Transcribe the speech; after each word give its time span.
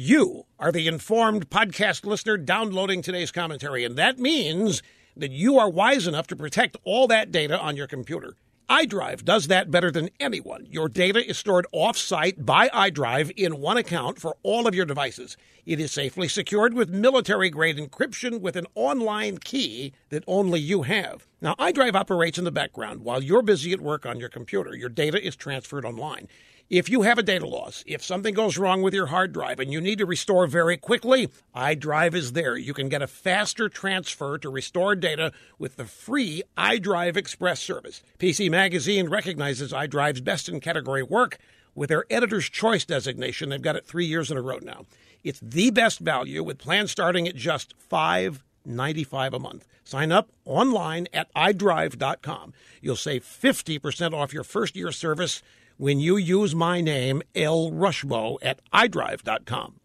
You 0.00 0.44
are 0.60 0.70
the 0.70 0.86
informed 0.86 1.50
podcast 1.50 2.06
listener 2.06 2.36
downloading 2.36 3.02
today's 3.02 3.32
commentary, 3.32 3.84
and 3.84 3.96
that 3.96 4.16
means 4.16 4.80
that 5.16 5.32
you 5.32 5.58
are 5.58 5.68
wise 5.68 6.06
enough 6.06 6.28
to 6.28 6.36
protect 6.36 6.76
all 6.84 7.08
that 7.08 7.32
data 7.32 7.58
on 7.58 7.76
your 7.76 7.88
computer. 7.88 8.36
iDrive 8.70 9.24
does 9.24 9.48
that 9.48 9.72
better 9.72 9.90
than 9.90 10.10
anyone. 10.20 10.68
Your 10.70 10.88
data 10.88 11.28
is 11.28 11.36
stored 11.36 11.66
off-site 11.72 12.46
by 12.46 12.68
iDrive 12.68 13.32
in 13.36 13.58
one 13.60 13.76
account 13.76 14.20
for 14.20 14.36
all 14.44 14.68
of 14.68 14.74
your 14.74 14.86
devices. 14.86 15.36
It 15.66 15.80
is 15.80 15.90
safely 15.90 16.28
secured 16.28 16.74
with 16.74 16.90
military-grade 16.90 17.78
encryption 17.78 18.40
with 18.40 18.54
an 18.54 18.66
online 18.76 19.38
key 19.38 19.94
that 20.10 20.22
only 20.28 20.60
you 20.60 20.82
have. 20.82 21.26
Now, 21.40 21.54
iDrive 21.54 21.94
operates 21.94 22.36
in 22.36 22.44
the 22.44 22.50
background 22.50 23.04
while 23.04 23.22
you're 23.22 23.42
busy 23.42 23.72
at 23.72 23.80
work 23.80 24.04
on 24.04 24.18
your 24.18 24.28
computer. 24.28 24.74
Your 24.74 24.88
data 24.88 25.24
is 25.24 25.36
transferred 25.36 25.84
online. 25.84 26.26
If 26.68 26.90
you 26.90 27.02
have 27.02 27.16
a 27.16 27.22
data 27.22 27.46
loss, 27.46 27.84
if 27.86 28.02
something 28.02 28.34
goes 28.34 28.58
wrong 28.58 28.82
with 28.82 28.92
your 28.92 29.06
hard 29.06 29.32
drive 29.32 29.60
and 29.60 29.72
you 29.72 29.80
need 29.80 29.98
to 29.98 30.04
restore 30.06 30.48
very 30.48 30.76
quickly, 30.76 31.30
iDrive 31.54 32.14
is 32.14 32.32
there. 32.32 32.56
You 32.56 32.74
can 32.74 32.88
get 32.88 33.02
a 33.02 33.06
faster 33.06 33.68
transfer 33.68 34.36
to 34.38 34.50
restore 34.50 34.96
data 34.96 35.32
with 35.60 35.76
the 35.76 35.84
free 35.84 36.42
iDrive 36.58 37.16
Express 37.16 37.60
service. 37.60 38.02
PC 38.18 38.50
Magazine 38.50 39.08
recognizes 39.08 39.72
iDrive's 39.72 40.20
best 40.20 40.48
in 40.48 40.58
category 40.58 41.04
work 41.04 41.38
with 41.72 41.88
their 41.88 42.04
editor's 42.10 42.50
choice 42.50 42.84
designation. 42.84 43.48
They've 43.48 43.62
got 43.62 43.76
it 43.76 43.86
three 43.86 44.06
years 44.06 44.30
in 44.30 44.36
a 44.36 44.42
row 44.42 44.58
now. 44.60 44.86
It's 45.22 45.40
the 45.40 45.70
best 45.70 46.00
value 46.00 46.42
with 46.42 46.58
plans 46.58 46.90
starting 46.90 47.28
at 47.28 47.36
just 47.36 47.74
five 47.78 48.44
ninety-five 48.68 49.34
a 49.34 49.38
month. 49.38 49.66
Sign 49.84 50.12
up 50.12 50.30
online 50.44 51.08
at 51.12 51.32
iDrive.com. 51.34 52.52
You'll 52.82 52.96
save 52.96 53.24
50% 53.24 54.12
off 54.12 54.34
your 54.34 54.44
first 54.44 54.76
year 54.76 54.92
service 54.92 55.42
when 55.78 55.98
you 55.98 56.16
use 56.16 56.54
my 56.54 56.80
name, 56.80 57.22
El 57.34 57.70
Rushbo, 57.70 58.36
at 58.42 58.60
iDrive.com. 58.72 59.80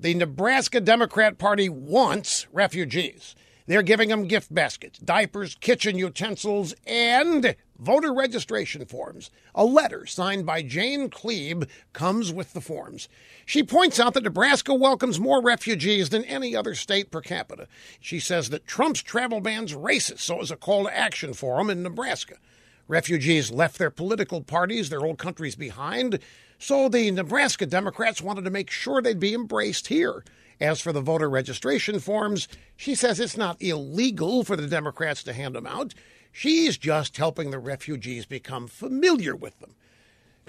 The 0.00 0.14
Nebraska 0.14 0.80
Democrat 0.80 1.38
Party 1.38 1.68
wants 1.68 2.48
refugees. 2.52 3.36
They're 3.66 3.82
giving 3.82 4.08
them 4.08 4.26
gift 4.26 4.52
baskets, 4.52 4.98
diapers, 4.98 5.54
kitchen 5.54 5.96
utensils, 5.96 6.74
and 6.86 7.54
voter 7.78 8.12
registration 8.12 8.84
forms. 8.84 9.30
A 9.54 9.64
letter 9.64 10.06
signed 10.06 10.46
by 10.46 10.62
Jane 10.62 11.10
Kleeb 11.10 11.68
comes 11.92 12.32
with 12.32 12.52
the 12.52 12.60
forms. 12.60 13.08
She 13.46 13.62
points 13.62 14.00
out 14.00 14.14
that 14.14 14.24
Nebraska 14.24 14.74
welcomes 14.74 15.20
more 15.20 15.42
refugees 15.42 16.08
than 16.08 16.24
any 16.24 16.56
other 16.56 16.74
state 16.74 17.10
per 17.10 17.20
capita. 17.20 17.68
She 18.00 18.18
says 18.18 18.50
that 18.50 18.66
Trump's 18.66 19.02
travel 19.02 19.40
ban's 19.40 19.74
racist, 19.74 20.20
so 20.20 20.40
it's 20.40 20.50
a 20.50 20.56
call 20.56 20.84
to 20.84 20.96
action 20.96 21.34
for 21.34 21.58
them 21.58 21.70
in 21.70 21.82
Nebraska. 21.82 22.36
Refugees 22.88 23.50
left 23.50 23.78
their 23.78 23.90
political 23.90 24.40
parties, 24.42 24.88
their 24.88 25.04
old 25.04 25.18
countries 25.18 25.54
behind, 25.56 26.18
so 26.58 26.88
the 26.88 27.10
Nebraska 27.10 27.66
Democrats 27.66 28.20
wanted 28.20 28.44
to 28.44 28.50
make 28.50 28.70
sure 28.70 29.00
they'd 29.00 29.18
be 29.18 29.34
embraced 29.34 29.86
here. 29.86 30.24
As 30.62 30.80
for 30.80 30.92
the 30.92 31.00
voter 31.00 31.28
registration 31.28 31.98
forms, 31.98 32.46
she 32.76 32.94
says 32.94 33.18
it's 33.18 33.36
not 33.36 33.60
illegal 33.60 34.44
for 34.44 34.54
the 34.54 34.68
Democrats 34.68 35.24
to 35.24 35.32
hand 35.32 35.56
them 35.56 35.66
out. 35.66 35.92
She's 36.30 36.78
just 36.78 37.16
helping 37.16 37.50
the 37.50 37.58
refugees 37.58 38.26
become 38.26 38.68
familiar 38.68 39.34
with 39.34 39.58
them. 39.58 39.74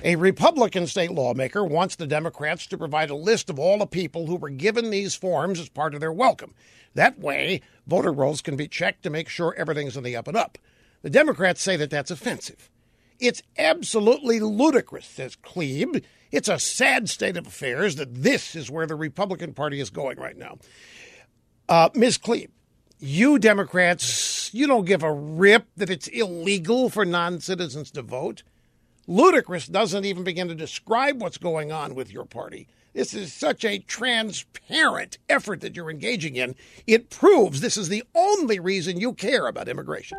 A 0.04 0.16
Republican 0.16 0.86
state 0.86 1.10
lawmaker 1.10 1.66
wants 1.66 1.96
the 1.96 2.06
Democrats 2.06 2.68
to 2.68 2.78
provide 2.78 3.10
a 3.10 3.16
list 3.16 3.50
of 3.50 3.58
all 3.58 3.80
the 3.80 3.88
people 3.88 4.28
who 4.28 4.36
were 4.36 4.52
given 4.52 4.92
these 4.92 5.16
forms 5.16 5.60
as 5.60 5.70
part 5.70 5.96
of 5.96 6.00
their 6.00 6.14
welcome. 6.14 6.54
That 6.94 7.18
way, 7.18 7.62
voter 7.88 8.12
rolls 8.12 8.44
can 8.44 8.56
be 8.56 8.68
checked 8.68 9.02
to 9.04 9.10
make 9.10 9.30
sure 9.30 9.56
everything's 9.58 9.98
in 9.98 10.04
the 10.04 10.16
up 10.16 10.28
and 10.28 10.38
up. 10.38 10.60
The 11.02 11.10
Democrats 11.10 11.64
say 11.64 11.76
that 11.78 11.90
that's 11.90 12.12
offensive. 12.12 12.70
It's 13.24 13.42
absolutely 13.58 14.42
ludicrous, 14.42 15.06
says 15.06 15.38
Kleeb. 15.38 16.04
It's 16.30 16.50
a 16.50 16.60
sad 16.60 17.10
state 17.10 17.38
of 17.38 17.48
affairs 17.48 17.96
that 17.96 18.14
this 18.14 18.54
is 18.54 18.70
where 18.70 18.86
the 18.86 18.96
Republican 18.96 19.54
Party 19.54 19.80
is 19.80 19.90
going 19.90 20.18
right 20.18 20.36
now. 20.36 20.58
Uh, 21.70 21.88
Ms. 21.96 22.18
Kleeb, 22.18 22.50
you 23.00 23.40
Democrats, 23.40 24.54
you 24.54 24.68
don't 24.68 24.84
give 24.84 25.04
a 25.04 25.14
rip 25.14 25.68
that 25.78 25.90
it's 25.90 26.08
illegal 26.08 26.90
for 26.90 27.06
non 27.06 27.40
citizens 27.40 27.92
to 27.92 28.02
vote. 28.02 28.44
Ludicrous 29.08 29.68
doesn't 29.68 30.04
even 30.04 30.26
begin 30.26 30.50
to 30.50 30.56
describe 30.56 31.22
what's 31.22 31.38
going 31.38 31.72
on 31.72 31.96
with 31.96 32.12
your 32.12 32.26
party. 32.26 32.68
This 32.92 33.14
is 33.14 33.32
such 33.32 33.64
a 33.64 33.80
transparent 33.80 35.18
effort 35.30 35.62
that 35.62 35.78
you're 35.78 35.90
engaging 35.90 36.36
in. 36.36 36.56
It 36.88 37.10
proves 37.10 37.62
this 37.62 37.78
is 37.78 37.88
the 37.88 38.04
only 38.14 38.60
reason 38.60 39.00
you 39.00 39.14
care 39.14 39.48
about 39.48 39.70
immigration. 39.70 40.18